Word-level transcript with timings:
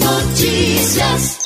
Notícias. 0.00 1.38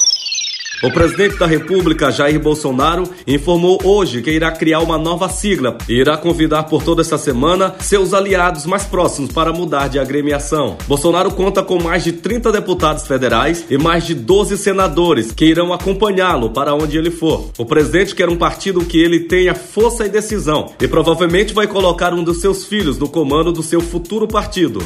O 0.83 0.91
presidente 0.91 1.39
da 1.39 1.47
República, 1.47 2.11
Jair 2.11 2.41
Bolsonaro, 2.41 3.05
informou 3.25 3.79
hoje 3.85 4.21
que 4.21 4.33
irá 4.33 4.51
criar 4.51 4.81
uma 4.81 4.99
nova 4.99 5.29
sigla 5.29 5.79
e 5.89 5.93
irá 5.93 6.17
convidar 6.17 6.65
por 6.65 6.83
toda 6.83 7.03
esta 7.03 7.17
semana 7.17 7.77
seus 7.79 8.13
aliados 8.13 8.67
mais 8.67 8.83
próximos 8.85 9.31
para 9.31 9.53
mudar 9.53 9.89
de 9.89 10.01
agremiação. 10.01 10.77
Bolsonaro 10.89 11.31
conta 11.31 11.63
com 11.63 11.81
mais 11.81 12.03
de 12.03 12.11
30 12.11 12.51
deputados 12.51 13.07
federais 13.07 13.65
e 13.71 13.79
mais 13.79 14.05
de 14.05 14.13
12 14.13 14.59
senadores 14.59 15.31
que 15.31 15.45
irão 15.45 15.73
acompanhá-lo 15.73 16.51
para 16.51 16.75
onde 16.75 16.99
ele 16.99 17.13
for. 17.13 17.51
O 17.57 17.65
presidente 17.65 18.15
quer 18.15 18.29
um 18.29 18.37
partido 18.37 18.85
que 18.85 19.01
ele 19.01 19.21
tenha 19.21 19.55
força 19.55 20.05
e 20.05 20.09
decisão 20.09 20.73
e 20.81 20.89
provavelmente 20.89 21.55
vai 21.55 21.69
colocar 21.69 22.13
um 22.13 22.25
dos 22.25 22.41
seus 22.41 22.65
filhos 22.65 22.99
no 22.99 23.09
comando 23.09 23.53
do 23.53 23.63
seu 23.63 23.81
futuro 23.81 24.27
partido. 24.27 24.83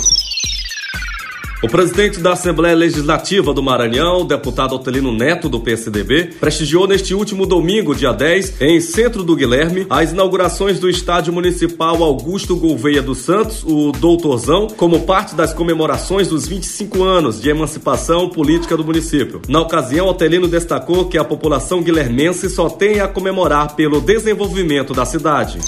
O 1.62 1.68
presidente 1.68 2.20
da 2.20 2.34
Assembleia 2.34 2.76
Legislativa 2.76 3.54
do 3.54 3.62
Maranhão, 3.62 4.26
deputado 4.26 4.74
Otelino 4.74 5.10
Neto, 5.10 5.48
do 5.48 5.58
PSDB, 5.58 6.34
prestigiou 6.38 6.86
neste 6.86 7.14
último 7.14 7.46
domingo, 7.46 7.94
dia 7.94 8.12
10, 8.12 8.60
em 8.60 8.78
Centro 8.78 9.24
do 9.24 9.34
Guilherme, 9.34 9.86
as 9.88 10.12
inaugurações 10.12 10.78
do 10.78 10.88
Estádio 10.88 11.32
Municipal 11.32 12.02
Augusto 12.02 12.56
Gouveia 12.56 13.00
dos 13.00 13.18
Santos, 13.18 13.64
o 13.64 13.90
Doutorzão, 13.90 14.66
como 14.66 15.00
parte 15.00 15.34
das 15.34 15.54
comemorações 15.54 16.28
dos 16.28 16.46
25 16.46 17.02
anos 17.02 17.40
de 17.40 17.48
emancipação 17.48 18.28
política 18.28 18.76
do 18.76 18.84
município. 18.84 19.40
Na 19.48 19.62
ocasião, 19.62 20.08
Otelino 20.08 20.46
destacou 20.46 21.06
que 21.06 21.16
a 21.16 21.24
população 21.24 21.82
guilhermense 21.82 22.50
só 22.50 22.68
tem 22.68 23.00
a 23.00 23.08
comemorar 23.08 23.74
pelo 23.74 24.02
desenvolvimento 24.02 24.92
da 24.92 25.06
cidade. 25.06 25.58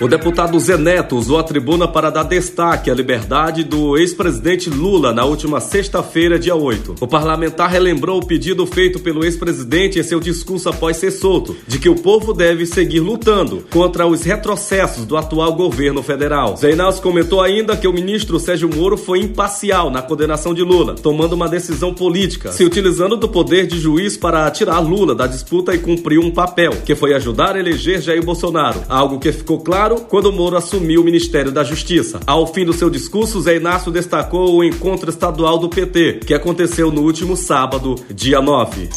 O 0.00 0.08
deputado 0.08 0.58
Zé 0.58 0.76
Neto 0.76 1.16
usou 1.16 1.38
a 1.38 1.44
tribuna 1.44 1.86
para 1.86 2.10
dar 2.10 2.24
destaque 2.24 2.90
à 2.90 2.94
liberdade 2.94 3.62
do 3.62 3.96
ex-presidente 3.96 4.68
Lula 4.68 5.12
na 5.12 5.24
última 5.24 5.60
sexta-feira, 5.60 6.36
dia 6.36 6.56
8. 6.56 6.96
O 7.00 7.06
parlamentar 7.06 7.70
relembrou 7.70 8.18
o 8.18 8.26
pedido 8.26 8.66
feito 8.66 8.98
pelo 8.98 9.24
ex-presidente 9.24 10.00
em 10.00 10.02
seu 10.02 10.18
discurso 10.18 10.68
após 10.68 10.96
ser 10.96 11.12
solto, 11.12 11.56
de 11.68 11.78
que 11.78 11.88
o 11.88 11.94
povo 11.94 12.34
deve 12.34 12.66
seguir 12.66 12.98
lutando 12.98 13.64
contra 13.70 14.04
os 14.04 14.24
retrocessos 14.24 15.06
do 15.06 15.16
atual 15.16 15.54
governo 15.54 16.02
federal. 16.02 16.56
Inácio 16.64 17.00
comentou 17.00 17.40
ainda 17.40 17.76
que 17.76 17.86
o 17.86 17.92
ministro 17.92 18.40
Sérgio 18.40 18.68
Moro 18.68 18.96
foi 18.96 19.20
imparcial 19.20 19.90
na 19.90 20.02
condenação 20.02 20.52
de 20.52 20.62
Lula, 20.62 20.96
tomando 20.96 21.34
uma 21.34 21.48
decisão 21.48 21.94
política, 21.94 22.50
se 22.50 22.64
utilizando 22.64 23.16
do 23.16 23.28
poder 23.28 23.68
de 23.68 23.78
juiz 23.78 24.16
para 24.16 24.50
tirar 24.50 24.80
Lula 24.80 25.14
da 25.14 25.28
disputa 25.28 25.72
e 25.72 25.78
cumprir 25.78 26.18
um 26.18 26.32
papel, 26.32 26.72
que 26.84 26.96
foi 26.96 27.14
ajudar 27.14 27.54
a 27.54 27.60
eleger 27.60 28.00
Jair 28.02 28.24
Bolsonaro, 28.24 28.82
algo 28.88 29.20
que 29.20 29.30
ficou 29.30 29.60
claro 29.60 29.83
quando 29.92 30.32
Moro 30.32 30.56
assumiu 30.56 31.02
o 31.02 31.04
Ministério 31.04 31.52
da 31.52 31.62
Justiça. 31.62 32.20
Ao 32.26 32.46
fim 32.46 32.64
do 32.64 32.72
seu 32.72 32.88
discurso, 32.88 33.40
Zé 33.40 33.56
Inácio 33.56 33.92
destacou 33.92 34.56
o 34.56 34.64
encontro 34.64 35.10
estadual 35.10 35.58
do 35.58 35.68
PT, 35.68 36.20
que 36.26 36.32
aconteceu 36.32 36.90
no 36.90 37.02
último 37.02 37.36
sábado, 37.36 37.94
dia 38.10 38.40
9. 38.40 38.88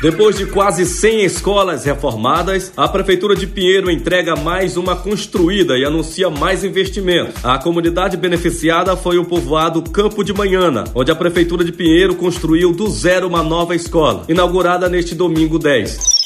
Depois 0.00 0.36
de 0.36 0.46
quase 0.46 0.86
100 0.86 1.24
escolas 1.24 1.84
reformadas, 1.84 2.72
a 2.76 2.86
Prefeitura 2.86 3.34
de 3.34 3.48
Pinheiro 3.48 3.90
entrega 3.90 4.36
mais 4.36 4.76
uma 4.76 4.94
construída 4.94 5.76
e 5.76 5.84
anuncia 5.84 6.30
mais 6.30 6.62
investimentos. 6.62 7.44
A 7.44 7.58
comunidade 7.58 8.16
beneficiada 8.16 8.96
foi 8.96 9.18
o 9.18 9.24
povoado 9.24 9.82
Campo 9.90 10.22
de 10.22 10.32
Manhana, 10.32 10.84
onde 10.94 11.10
a 11.10 11.16
Prefeitura 11.16 11.64
de 11.64 11.72
Pinheiro 11.72 12.14
construiu 12.14 12.72
do 12.72 12.88
zero 12.88 13.26
uma 13.26 13.42
nova 13.42 13.74
escola, 13.74 14.24
inaugurada 14.28 14.88
neste 14.88 15.16
domingo 15.16 15.58
10. 15.58 16.17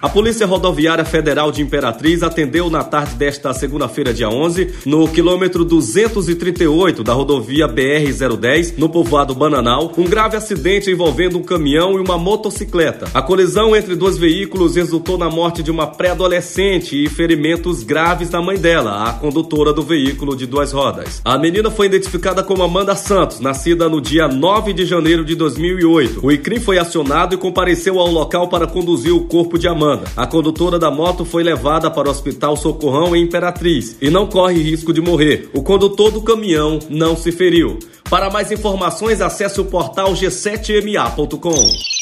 A 0.00 0.08
Polícia 0.08 0.46
Rodoviária 0.46 1.04
Federal 1.04 1.50
de 1.50 1.60
Imperatriz 1.60 2.22
atendeu 2.22 2.70
na 2.70 2.84
tarde 2.84 3.16
desta 3.16 3.52
segunda-feira, 3.52 4.14
dia 4.14 4.28
11, 4.28 4.74
no 4.86 5.08
quilômetro 5.08 5.64
238 5.64 7.02
da 7.02 7.12
rodovia 7.12 7.66
BR-010, 7.66 8.74
no 8.78 8.88
povoado 8.88 9.34
Bananal, 9.34 9.92
um 9.98 10.04
grave 10.04 10.36
acidente 10.36 10.88
envolvendo 10.88 11.36
um 11.36 11.42
caminhão 11.42 11.94
e 11.94 11.98
uma 11.98 12.16
motocicleta. 12.16 13.08
A 13.12 13.20
colisão 13.20 13.74
entre 13.74 13.96
dois 13.96 14.16
veículos 14.16 14.76
resultou 14.76 15.18
na 15.18 15.28
morte 15.28 15.64
de 15.64 15.70
uma 15.70 15.88
pré-adolescente 15.88 16.94
e 16.94 17.08
ferimentos 17.08 17.82
graves 17.82 18.28
da 18.28 18.40
mãe 18.40 18.56
dela, 18.56 19.08
a 19.08 19.12
condutora 19.14 19.72
do 19.72 19.82
veículo 19.82 20.36
de 20.36 20.46
duas 20.46 20.70
rodas. 20.70 21.20
A 21.24 21.36
menina 21.36 21.72
foi 21.72 21.86
identificada 21.86 22.44
como 22.44 22.62
Amanda 22.62 22.94
Santos, 22.94 23.40
nascida 23.40 23.88
no 23.88 24.00
dia 24.00 24.28
9 24.28 24.72
de 24.72 24.86
janeiro 24.86 25.24
de 25.24 25.34
2008. 25.34 26.20
O 26.24 26.30
ICRIM 26.30 26.60
foi 26.60 26.78
acionado 26.78 27.34
e 27.34 27.38
compareceu 27.38 27.98
ao 27.98 28.08
local 28.08 28.46
para 28.46 28.64
conduzir 28.64 29.12
o 29.12 29.24
corpo 29.24 29.58
de 29.58 29.66
Amanda 29.66 29.87
a 30.16 30.26
condutora 30.26 30.78
da 30.78 30.90
moto 30.90 31.24
foi 31.24 31.42
levada 31.42 31.90
para 31.90 32.08
o 32.08 32.10
Hospital 32.10 32.56
Socorrão 32.56 33.14
em 33.14 33.22
Imperatriz 33.22 33.96
e 34.00 34.10
não 34.10 34.26
corre 34.26 34.62
risco 34.62 34.92
de 34.92 35.00
morrer. 35.00 35.50
O 35.52 35.62
condutor 35.62 36.10
do 36.10 36.22
caminhão 36.22 36.78
não 36.88 37.16
se 37.16 37.32
feriu. 37.32 37.78
Para 38.08 38.30
mais 38.30 38.50
informações, 38.50 39.20
acesse 39.20 39.60
o 39.60 39.64
portal 39.64 40.12
g7ma.com. 40.12 41.97